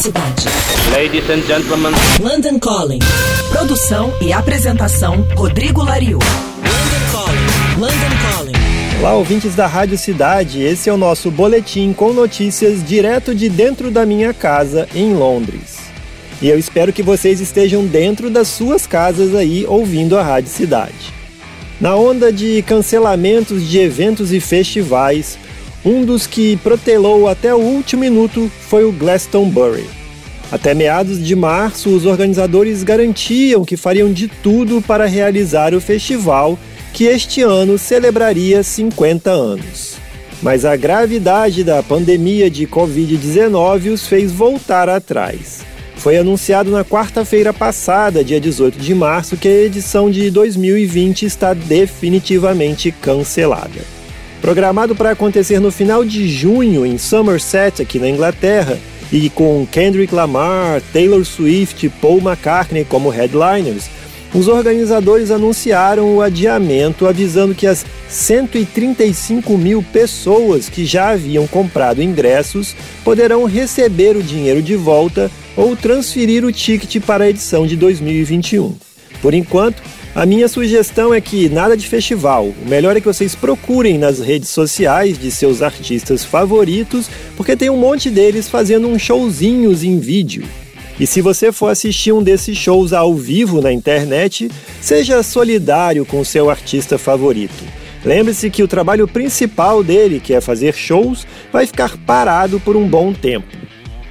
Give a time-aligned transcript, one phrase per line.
[0.00, 0.46] Cidade.
[0.94, 1.92] Ladies and gentlemen.
[2.20, 3.00] London Calling.
[3.50, 6.18] Produção e apresentação Rodrigo Lariu.
[6.18, 7.78] London Calling.
[7.78, 8.98] London Calling.
[8.98, 10.62] Olá, ouvintes da Rádio Cidade.
[10.62, 15.80] Esse é o nosso boletim com notícias direto de dentro da minha casa em Londres.
[16.40, 21.12] E eu espero que vocês estejam dentro das suas casas aí ouvindo a Rádio Cidade.
[21.78, 25.38] Na onda de cancelamentos de eventos e festivais,
[25.84, 29.86] um dos que protelou até o último minuto foi o Glastonbury.
[30.52, 36.58] Até meados de março, os organizadores garantiam que fariam de tudo para realizar o festival,
[36.92, 39.96] que este ano celebraria 50 anos.
[40.42, 45.60] Mas a gravidade da pandemia de Covid-19 os fez voltar atrás.
[45.96, 51.54] Foi anunciado na quarta-feira passada, dia 18 de março, que a edição de 2020 está
[51.54, 53.99] definitivamente cancelada.
[54.40, 58.78] Programado para acontecer no final de junho em Somerset, aqui na Inglaterra,
[59.12, 63.90] e com Kendrick Lamar, Taylor Swift e Paul McCartney como headliners,
[64.32, 72.02] os organizadores anunciaram o adiamento, avisando que as 135 mil pessoas que já haviam comprado
[72.02, 77.76] ingressos poderão receber o dinheiro de volta ou transferir o ticket para a edição de
[77.76, 78.76] 2021.
[79.20, 79.82] Por enquanto,
[80.14, 82.46] a minha sugestão é que nada de festival.
[82.46, 87.70] O melhor é que vocês procurem nas redes sociais de seus artistas favoritos, porque tem
[87.70, 90.44] um monte deles fazendo uns showzinhos em vídeo.
[90.98, 96.24] E se você for assistir um desses shows ao vivo na internet, seja solidário com
[96.24, 97.64] seu artista favorito.
[98.04, 102.86] Lembre-se que o trabalho principal dele, que é fazer shows, vai ficar parado por um
[102.86, 103.59] bom tempo.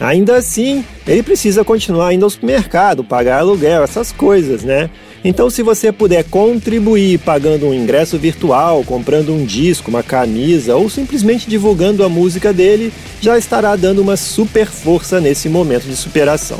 [0.00, 4.88] Ainda assim, ele precisa continuar indo ao supermercado, pagar aluguel, essas coisas, né?
[5.22, 10.88] Então, se você puder contribuir pagando um ingresso virtual, comprando um disco, uma camisa ou
[10.88, 16.58] simplesmente divulgando a música dele, já estará dando uma super força nesse momento de superação.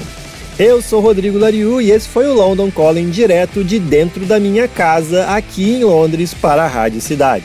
[0.58, 4.68] Eu sou Rodrigo Lariu e esse foi o London Calling direto de dentro da minha
[4.68, 7.44] casa aqui em Londres para a Rádio Cidade.